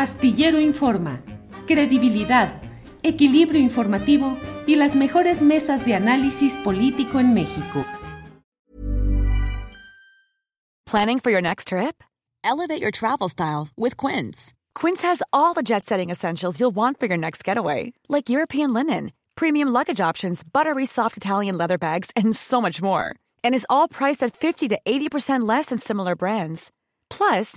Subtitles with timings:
[0.00, 1.20] Astillero Informa,
[1.66, 2.62] credibilidad,
[3.02, 7.84] equilibrio informativo y las mejores mesas de análisis político en México.
[10.86, 12.02] Planning for your next trip?
[12.42, 14.54] Elevate your travel style with Quince.
[14.74, 18.72] Quince has all the jet setting essentials you'll want for your next getaway, like European
[18.72, 23.16] linen, premium luggage options, buttery soft Italian leather bags, and so much more.
[23.44, 26.70] And is all priced at 50 to 80% less than similar brands.
[27.10, 27.56] Plus,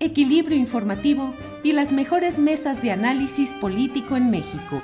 [0.00, 4.82] equilibrio informativo y las mejores mesas de análisis político en México.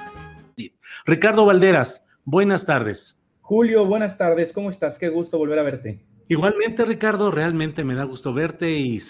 [1.04, 3.18] Ricardo Valderas, buenas tardes.
[3.40, 4.52] Julio, buenas tardes.
[4.52, 4.98] ¿Cómo estás?
[4.98, 6.04] Qué gusto volver a verte.
[6.28, 9.00] Igualmente, Ricardo, realmente me da gusto verte y,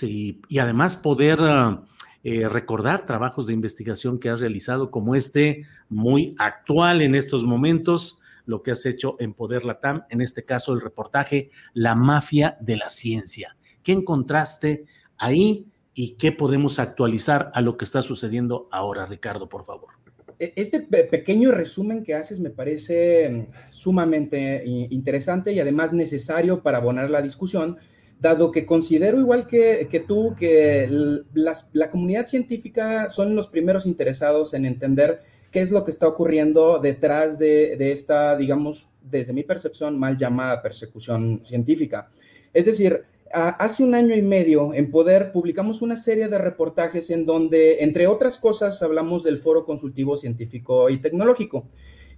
[0.48, 1.84] y además poder uh,
[2.22, 8.18] eh, recordar trabajos de investigación que has realizado como este, muy actual en estos momentos,
[8.44, 12.76] lo que has hecho en Poder Latam, en este caso el reportaje La mafia de
[12.76, 13.56] la ciencia.
[13.82, 14.84] ¿Qué encontraste
[15.16, 15.66] ahí
[15.98, 19.94] y qué podemos actualizar a lo que está sucediendo ahora, Ricardo, por favor?
[20.38, 27.08] Este pequeño resumen que haces me parece mm, sumamente interesante y además necesario para abonar
[27.08, 27.78] la discusión,
[28.20, 30.86] dado que considero igual que, que tú que
[31.32, 36.78] la comunidad científica son los primeros interesados en entender qué es lo que está ocurriendo
[36.78, 42.10] detrás de, de esta, digamos, desde mi percepción, mal llamada persecución científica.
[42.52, 43.04] Es decir,
[43.36, 48.06] hace un año y medio en Poder publicamos una serie de reportajes en donde, entre
[48.06, 51.68] otras cosas, hablamos del Foro Consultivo Científico y Tecnológico.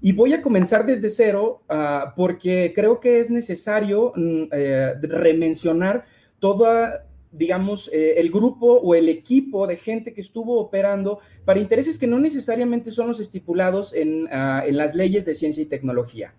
[0.00, 6.04] Y voy a comenzar desde cero ah, porque creo que es necesario mm, eh, remencionar
[6.38, 11.98] toda, digamos, eh, el grupo o el equipo de gente que estuvo operando para intereses
[11.98, 16.32] que no necesariamente son los estipulados en, ah, en las leyes de ciencia y tecnología.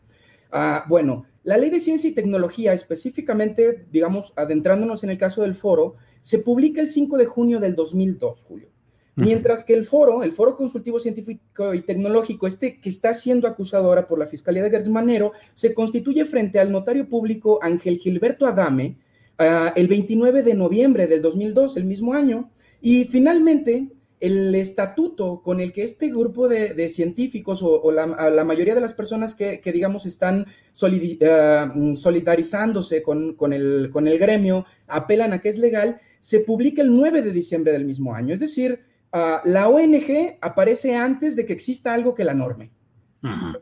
[0.52, 5.56] Ah, bueno, la ley de ciencia y tecnología, específicamente, digamos, adentrándonos en el caso del
[5.56, 8.70] foro, se publica el 5 de junio del 2002, Julio.
[9.16, 13.90] Mientras que el foro, el Foro Consultivo Científico y Tecnológico, este que está siendo acusado
[13.90, 18.98] ahora por la Fiscalía de Gersmanero, se constituye frente al notario público Ángel Gilberto Adame
[19.38, 22.50] ah, el 29 de noviembre del 2002, el mismo año,
[22.82, 28.82] y finalmente el estatuto con el que este grupo de, científicos o, la, mayoría de
[28.82, 30.46] las personas que, digamos, están
[30.82, 36.90] eh, solidarizándose con, el, con, el, gremio, apelan a que es legal, se publica el
[36.90, 38.34] 9 de diciembre del mismo año.
[38.34, 38.82] Es decir,
[39.14, 42.72] ah, la ONG aparece antes de que exista algo que la norme.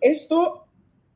[0.02, 0.68] Esto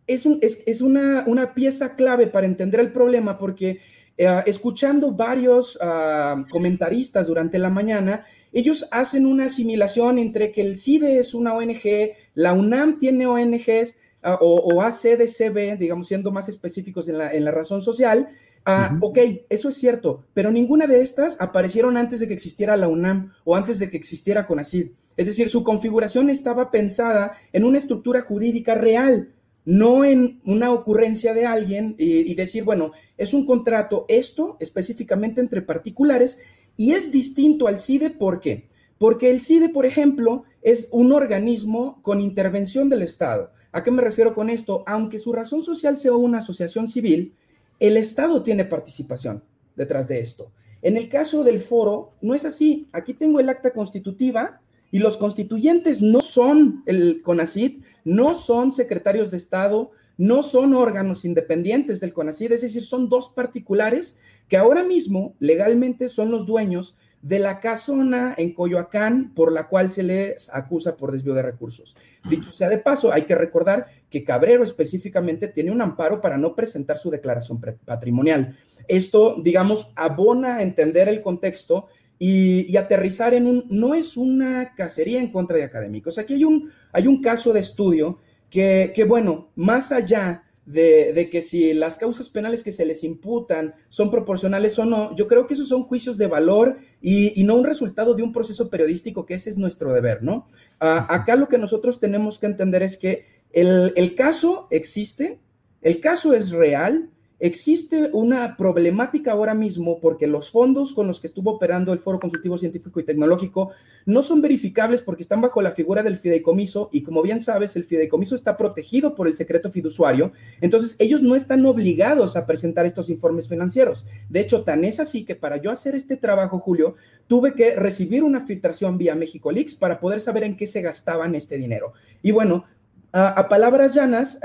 [0.08, 0.25] es,
[0.66, 3.79] es, una, una, pieza clave para entender el problema porque
[4.18, 10.78] eh, escuchando varios ah, comentaristas durante la mañana, ellos hacen una asimilación entre que el
[10.78, 17.07] CIDE es una ONG, la UNAM tiene ONGs ah, o, ACDCB, digamos, siendo más específicos
[17.07, 18.29] en la, razón social.
[18.66, 19.17] Ah, ok,
[19.50, 23.56] eso es cierto, pero ninguna de estas aparecieron antes de que existiera la UNAM o
[23.56, 24.91] antes de que existiera CONACID.
[25.17, 29.29] Es decir, su configuración estaba pensada en una estructura jurídica real,
[29.66, 35.40] no en una ocurrencia de alguien y, y, decir, bueno, es un contrato, esto específicamente
[35.41, 36.40] entre particulares,
[36.78, 38.70] y es distinto al CIDE, ¿por qué?
[38.98, 43.52] Porque el CIDE, por ejemplo, es un organismo con intervención del Estado.
[43.72, 44.84] ¿A qué me refiero con esto?
[44.86, 47.34] Aunque su razón social sea una asociación civil,
[47.80, 49.44] el Estado tiene participación
[49.76, 50.52] detrás de esto.
[50.82, 52.88] En el caso del foro, no es así.
[52.91, 59.32] Aquí tengo el acta constitutiva y los constituyentes no son el CONACID, no son secretarios
[59.32, 59.91] de Estado,
[60.22, 66.09] no son órganos independientes del CONACID, es decir, son dos particulares que ahora mismo legalmente
[66.09, 71.12] son los dueños de la casona en Coyoacán por la cual se les acusa por
[71.12, 71.96] desvío de recursos.
[72.29, 76.53] Dicho sea de paso, hay que recordar que Cabrero específicamente tiene un amparo para no
[76.53, 78.56] presentar su declaración patrimonial.
[78.88, 81.88] Esto, digamos, abona a entender el contexto
[82.20, 86.20] y, aterrizar en un, no es una cacería en contra de académicos.
[86.20, 88.20] Aquí hay un, hay un caso de estudio
[88.52, 94.12] que, bueno, más allá de, que si las causas penales que se les imputan son
[94.12, 98.14] proporcionales o no, yo creo que esos son juicios de valor y, no un resultado
[98.14, 100.48] de un proceso periodístico, que ese es nuestro deber, ¿no?
[100.80, 105.40] Ah, acá lo que nosotros tenemos que entender es que el, el caso existe,
[105.82, 107.09] el caso es real,
[107.43, 112.20] Existe una problemática ahora mismo porque los fondos con los que estuvo operando el Foro
[112.20, 113.72] Consultivo Científico y Tecnológico
[114.05, 117.84] no son verificables porque están bajo la figura del fideicomiso y como bien sabes, el
[117.84, 123.09] fideicomiso está protegido por el secreto fiduciario, entonces ellos no están obligados a presentar estos
[123.09, 124.05] informes financieros.
[124.29, 126.93] De hecho, tan es así que para yo hacer este trabajo, Julio,
[127.26, 131.34] tuve que recibir una filtración vía México Leaks para poder saber en qué se gastaban
[131.34, 131.93] este dinero.
[132.22, 132.66] Y bueno,
[133.13, 134.40] a, palabras llanas,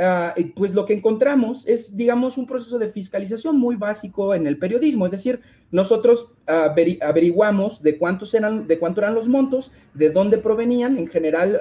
[0.54, 5.06] pues lo que encontramos es, digamos, un proceso de fiscalización muy básico en el periodismo.
[5.06, 5.40] Es decir,
[5.70, 10.98] nosotros averiguamos de cuántos eran, de cuánto eran los montos, de dónde provenían.
[10.98, 11.60] En general,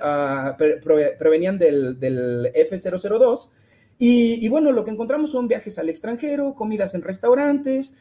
[1.18, 3.50] provenían del, del F002
[3.98, 7.96] y, bueno, lo que encontramos son viajes al extranjero, comidas en restaurantes,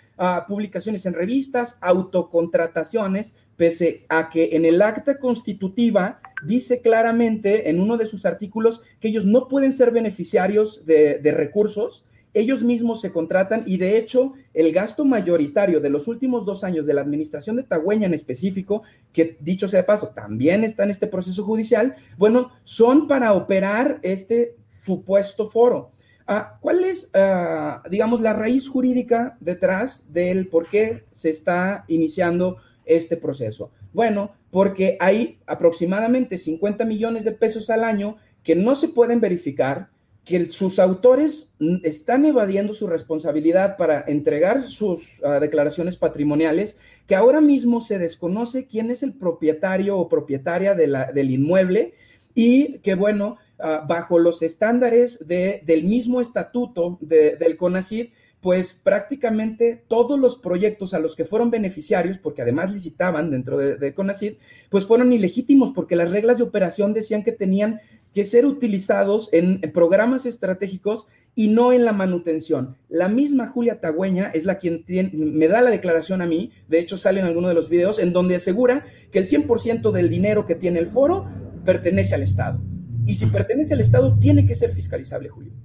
[0.49, 7.97] publicaciones en revistas, autocontrataciones, pese a que en el acta constitutiva dice claramente en uno
[7.97, 13.63] de sus artículos que ellos no pueden ser beneficiarios de, recursos, ellos mismos se contratan
[13.67, 17.63] y de hecho el gasto mayoritario de los últimos dos años de la administración de
[17.63, 22.51] Tagüeña en específico, que dicho sea de paso, también está en este proceso judicial, bueno,
[22.65, 25.93] son para operar este supuesto foro.
[26.27, 32.57] Ah, ¿Cuál es, ah, digamos, la raíz jurídica detrás del por qué se está iniciando
[32.85, 33.71] este proceso?
[33.93, 39.89] Bueno, porque hay aproximadamente 50 millones de pesos al año que no se pueden verificar,
[40.25, 47.41] que sus autores están evadiendo su responsabilidad para entregar sus ah, declaraciones patrimoniales, que ahora
[47.41, 51.95] mismo se desconoce quién es el propietario o propietaria del inmueble
[52.35, 58.09] y que, bueno, Ah, bajo los estándares del mismo estatuto del CONACID,
[58.45, 63.79] pues prácticamente todos los proyectos a los que fueron beneficiarios, porque además licitaban dentro de,
[63.79, 64.35] de, CONACID,
[64.69, 67.81] pues fueron ilegítimos porque las reglas de operación decían que tenían
[68.13, 72.77] que ser utilizados en, programas estratégicos y no en la manutención.
[72.91, 76.99] La misma Julia Tagüeña es la quien me da la declaración a mí, de hecho
[76.99, 80.55] sale en alguno de los videos, en donde asegura que el 100% del dinero que
[80.55, 81.31] tiene el foro
[81.65, 82.61] pertenece al Estado.
[83.07, 85.64] Y si pertenece al Estado, tiene que ser fiscalizable, Julio.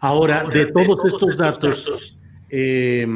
[0.00, 2.16] Ahora, de todos estos datos
[2.50, 3.06] eh,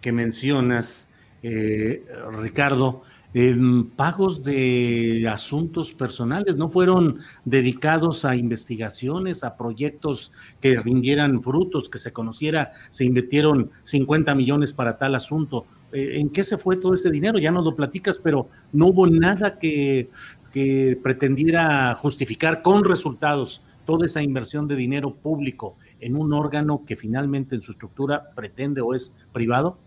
[0.00, 1.10] que mencionas,
[1.42, 2.04] eh,
[2.40, 3.02] Ricardo,
[3.32, 11.88] em, pagos de asuntos personales no fueron dedicados a investigaciones, a proyectos que rindieran frutos,
[11.88, 15.66] que se conociera, se invirtieron 50 millones para tal asunto.
[15.92, 17.38] Eh, ¿En qué se fue todo ese dinero?
[17.38, 20.10] Ya nos lo platicas, pero no hubo nada que
[20.54, 26.96] que pretendiera justificar con resultados toda esa inversión de dinero público en un órgano que
[26.96, 29.78] finalmente en su estructura pretende o es privado?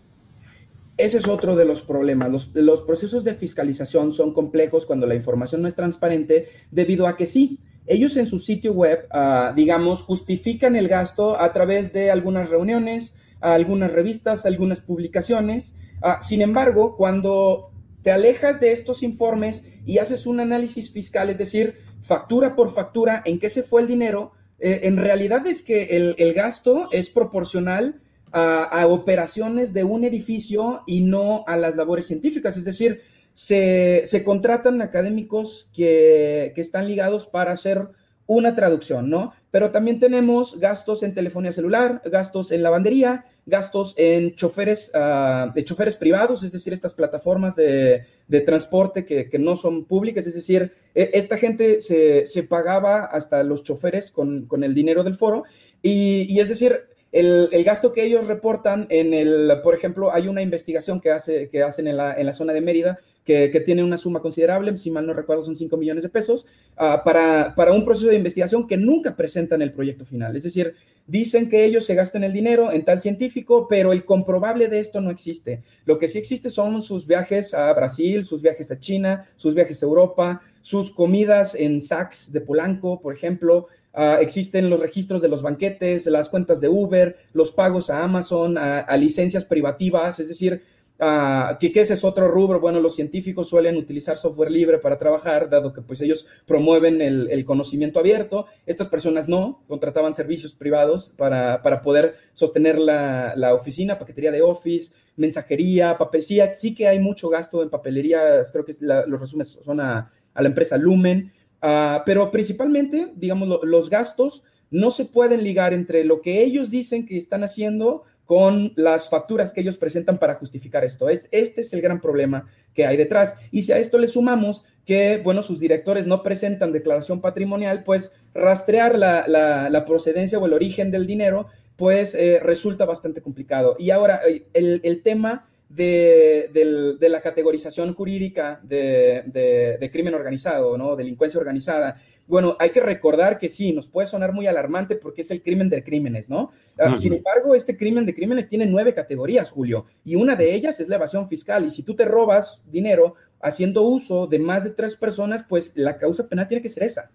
[0.97, 2.49] Ese es otro de los problemas.
[2.53, 7.27] Los, procesos de fiscalización son complejos cuando la información no es transparente debido a que
[7.27, 12.49] sí, ellos en su sitio web, ah, digamos, justifican el gasto a través de algunas
[12.49, 15.75] reuniones, algunas revistas, algunas publicaciones.
[16.01, 17.69] Ah, sin embargo, cuando
[18.01, 21.75] te alejas de estos informes y haces un análisis fiscal, es decir,
[22.07, 26.33] factura por factura, en qué se fue el dinero, eh, en realidad es que el,
[26.33, 28.01] gasto es proporcional
[28.31, 33.01] a, operaciones de un edificio y no a las labores científicas, es decir,
[33.33, 37.87] se, contratan académicos que, que están ligados para hacer
[38.25, 39.33] una traducción, ¿no?
[39.51, 45.63] Pero también tenemos gastos en telefonía celular, gastos en lavandería, gastos en choferes, uh, de
[45.63, 48.05] choferes privados, es decir, estas plataformas de,
[48.45, 54.11] transporte que, no son públicas, es decir, e, esta gente se, pagaba hasta los choferes
[54.11, 55.45] con, el dinero del foro
[55.81, 56.77] y, y es decir,
[57.11, 61.63] el, gasto que ellos reportan en el, por ejemplo, hay una investigación que, hace, que
[61.63, 65.05] hacen en la, en la zona de Mérida que, tiene una suma considerable, si mal
[65.05, 68.77] no recuerdo son 5 millones de pesos, ah, para, para un proceso de investigación que
[68.77, 70.37] nunca presentan el proyecto final.
[70.37, 70.73] Es decir,
[71.05, 75.01] dicen que ellos se gastan el dinero en tal científico, pero el comprobable de esto
[75.01, 75.61] no existe.
[75.85, 79.83] Lo que sí existe son sus viajes a Brasil, sus viajes a China, sus viajes
[79.83, 83.67] a Europa, sus comidas en Saks de Polanco, por ejemplo,
[83.99, 88.55] Ah, existen los registros de los banquetes, las cuentas de Uber, los pagos a Amazon,
[88.55, 90.61] a, licencias privativas, es decir,
[90.99, 92.59] uh, que, ese es otro rubro.
[92.59, 97.45] Bueno, los científicos suelen utilizar software libre para trabajar, dado que pues ellos promueven el,
[97.45, 98.45] conocimiento abierto.
[98.65, 105.97] Estas personas no, contrataban servicios privados para, poder sostener la, oficina, paquetería de Office, mensajería,
[105.97, 106.53] papelcía.
[106.53, 110.47] Sí que hay mucho gasto en papelería, creo que los resúmenes son a, a la
[110.47, 111.31] empresa Lumen.
[111.61, 117.05] Ah, pero principalmente, digamos, los gastos no se pueden ligar entre lo que ellos dicen
[117.05, 121.09] que están haciendo con las facturas que ellos presentan para justificar esto.
[121.09, 123.37] Es, este es el gran problema que hay detrás.
[123.51, 128.11] Y si a esto le sumamos que, bueno, sus directores no presentan declaración patrimonial, pues
[128.35, 133.77] rastrear la, procedencia o el origen del dinero, pues eh, resulta bastante complicado.
[133.79, 140.95] Y ahora, eh, el, el tema de, la categorización jurídica de, crimen organizado, ¿no?
[140.95, 142.01] Delincuencia organizada.
[142.27, 145.69] Bueno, hay que recordar que sí, nos puede sonar muy alarmante porque es el crimen
[145.69, 146.51] de crímenes, ¿no?
[146.77, 150.79] Ah, sin embargo, este crimen de crímenes tiene nueve categorías, Julio, y una de ellas
[150.79, 151.65] es la evasión fiscal.
[151.65, 155.97] Y si tú te robas dinero haciendo uso de más de tres personas, pues la
[155.97, 157.11] causa penal tiene que ser esa.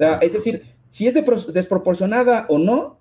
[0.00, 2.97] Ah, es decir, si es desproporcionada o no,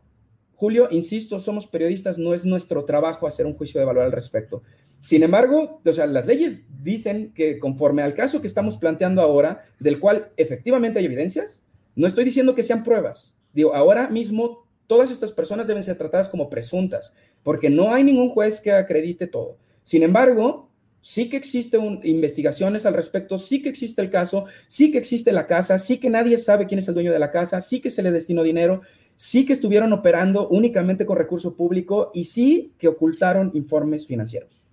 [0.58, 4.64] Julio, insisto, somos periodistas, no es nuestro trabajo hacer un juicio de valor al respecto.
[5.04, 9.66] Sin embargo, o sea, las leyes dicen que conforme al caso que estamos planteando ahora,
[9.80, 11.64] del cual efectivamente hay evidencias,
[11.96, 13.36] no estoy diciendo que sean pruebas.
[13.54, 18.30] Digo, ahora mismo todas estas personas deben ser tratadas como presuntas, porque no hay ningún
[18.30, 19.60] juez que acredite todo.
[19.84, 20.72] Sin embargo,
[21.02, 25.46] sí que existen investigaciones al respecto, sí que existe el caso, sí que existe la
[25.46, 28.02] casa, sí que nadie sabe quién es el dueño de la casa, sí que se
[28.02, 28.82] le destinó dinero
[29.18, 34.64] sí que estuvieron operando únicamente con recurso público y sí que ocultaron informes financieros.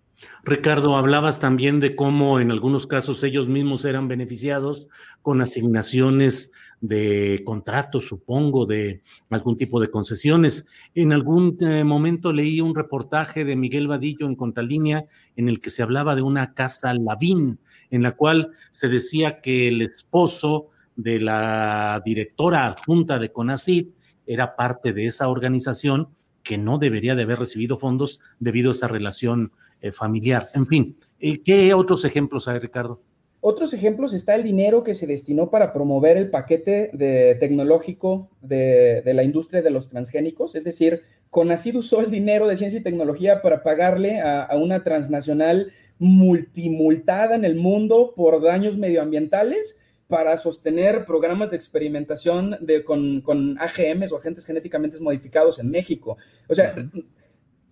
[0.45, 4.89] Ricardo, hablabas también de cómo en algunos casos ellos mismos eran beneficiados
[5.23, 10.67] con asignaciones de contratos, supongo, de algún tipo de concesiones.
[10.95, 15.71] En algún eh, momento leí un reportaje de Miguel Vadillo en Contralínea en el que
[15.71, 17.59] se hablaba de una casa Lavín,
[17.91, 23.89] en la cual se decía que el esposo de la directora adjunta de CONACID
[24.27, 26.09] era parte de esa organización
[26.43, 30.49] que no debería de haber recibido fondos debido a esa relación eh, familiar.
[30.55, 33.01] En fin, eh, ¿qué otros ejemplos hay, Ricardo?
[33.41, 36.91] Otros ejemplos está el dinero que se destinó para promover el paquete
[37.39, 42.81] tecnológico de, la industria de los transgénicos, es decir, Conacid usó el dinero de ciencia
[42.81, 49.79] y tecnología para pagarle a una transnacional multimultada en el mundo por daños medioambientales
[50.09, 56.17] para sostener programas de experimentación de, con, con, AGMs o agentes genéticamente modificados en México.
[56.49, 56.75] O sea,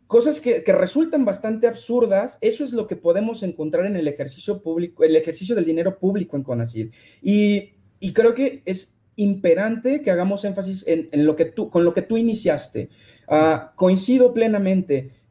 [0.06, 4.62] cosas que, que, resultan bastante absurdas, eso es lo que podemos encontrar en el ejercicio
[4.62, 6.90] público, el ejercicio del dinero público en CONACID.
[7.20, 11.84] Y, y creo que es imperante que hagamos énfasis en, en, lo que tú, con
[11.84, 12.88] lo que tú iniciaste.
[13.28, 15.21] Uh, coincido plenamente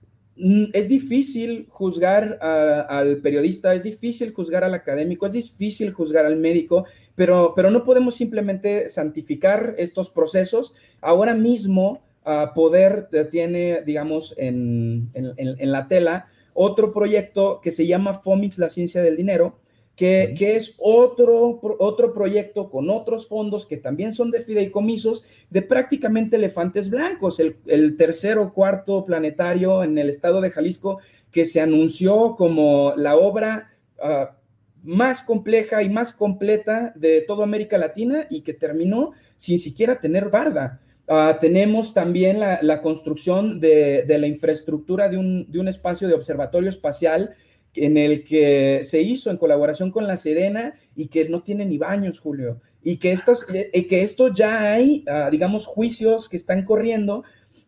[0.73, 6.85] es difícil juzgar al periodista, es difícil juzgar al académico, es difícil juzgar al médico,
[7.15, 10.73] pero, pero no podemos simplemente santificar estos procesos.
[10.99, 18.15] Ahora mismo, uh, Poder tiene, digamos, en, en, la tela otro proyecto que se llama
[18.15, 19.59] FOMIX, la ciencia del dinero,
[19.95, 26.37] que, es otro, otro proyecto con otros fondos que también son de fideicomisos de prácticamente
[26.37, 30.99] elefantes blancos, el, el tercer o cuarto planetario en el estado de Jalisco
[31.31, 33.71] que se anunció como la obra
[34.01, 34.37] ah,
[34.83, 40.29] más compleja y más completa de toda América Latina y que terminó sin siquiera tener
[40.29, 40.81] barda.
[41.07, 46.13] Ah, tenemos también la, construcción de, de, la infraestructura de un, de un espacio de
[46.13, 47.35] observatorio espacial
[47.75, 51.77] en el que se hizo en colaboración con la Sedena y que no tiene ni
[51.77, 57.23] baños, Julio, y que, estos, que esto ya hay, ah, digamos, juicios que están corriendo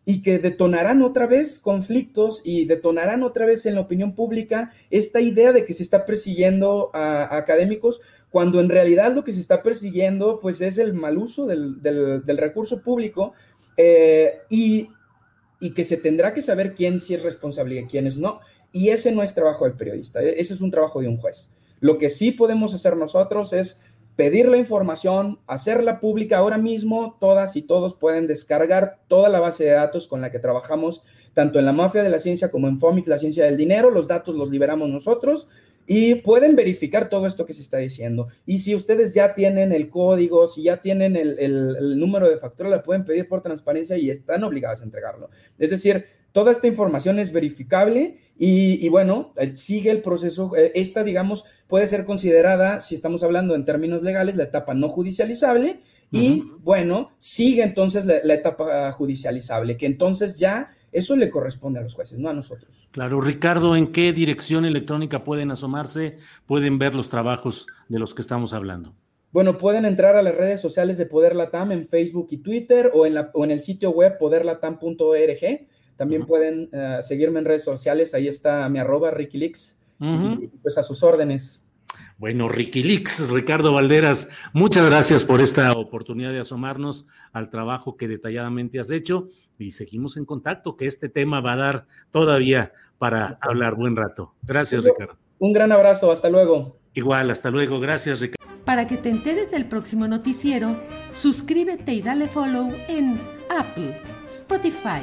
[0.06, 5.20] y que detonarán otra vez conflictos y detonarán otra vez en la opinión pública esta
[5.20, 9.62] idea de que se está persiguiendo a, académicos cuando en realidad lo que se está
[9.62, 13.32] persiguiendo pues es el mal uso del, recurso público
[13.76, 14.88] eh, y,
[15.60, 18.40] y que se tendrá que saber quién sí es responsable y quiénes no.
[18.74, 21.48] Y ese no es trabajo del periodista, e-, ese es un trabajo de un juez.
[21.78, 23.80] Lo que sí podemos hacer nosotros es
[24.16, 26.38] pedir la información, hacerla pública.
[26.38, 30.40] Ahora mismo todas y todos pueden descargar toda la base de datos con la que
[30.40, 31.04] trabajamos,
[31.34, 33.90] tanto en la mafia de la ciencia como en FOMIX, la ciencia del dinero.
[33.90, 35.46] Los datos los liberamos nosotros
[35.86, 38.26] y pueden verificar todo esto que se está diciendo.
[38.44, 42.70] Y si ustedes ya tienen el código, si ya tienen el, el número de factura,
[42.70, 45.30] la pueden pedir por transparencia y están obligados a entregarlo.
[45.60, 50.56] Es decir, Toda esta información es verificable y, bueno, sigue el proceso.
[50.56, 54.88] Eh, esta, digamos, puede ser considerada, si estamos hablando en términos legales, la etapa no
[54.88, 55.78] judicializable
[56.10, 61.94] y, bueno, sigue entonces la, etapa judicializable, que entonces ya eso le corresponde a los
[61.94, 62.88] jueces, no a nosotros.
[62.90, 66.18] Claro, Ricardo, ¿en qué dirección electrónica pueden asomarse?
[66.46, 68.92] Pueden ver los trabajos de los que estamos hablando.
[69.30, 73.06] Bueno, pueden entrar a las redes sociales de Poder Latam en Facebook y Twitter o
[73.06, 75.68] en, la, o en el sitio web poderlatam.org.
[75.96, 79.52] También pueden eh, seguirme en redes sociales, ahí está mi arroba Ricky
[80.00, 81.64] y, pues a sus órdenes.
[82.18, 88.80] Bueno, Riquilix, Ricardo Valderas, muchas gracias por esta oportunidad de asomarnos al trabajo que detalladamente
[88.80, 93.74] has hecho y seguimos en contacto, que este tema va a dar todavía para hablar
[93.74, 94.34] buen rato.
[94.42, 95.16] Gracias, Ricardo.
[95.38, 96.78] Un gran abrazo, hasta luego.
[96.94, 98.44] Igual, hasta luego, gracias, Ricardo.
[98.64, 103.20] Para que te enteres del próximo noticiero, suscríbete y dale follow en
[103.50, 105.02] Apple, Spotify,